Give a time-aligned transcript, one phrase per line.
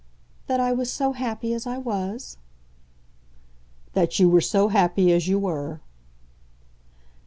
[0.47, 2.37] "That I was so happy as I was?"
[3.93, 5.79] "That you were so happy as you were."